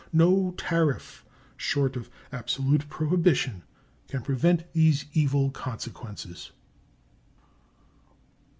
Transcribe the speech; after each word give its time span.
No 0.11 0.55
tariff 0.57 1.23
short 1.55 1.95
of 1.95 2.09
absolute 2.31 2.89
prohibition 2.89 3.61
can 4.07 4.23
prevent 4.23 4.63
these 4.73 5.05
evil 5.13 5.51
consequences. 5.51 6.49